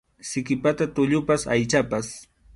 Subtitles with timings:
[0.29, 2.11] Siki pata tullupas aychapas.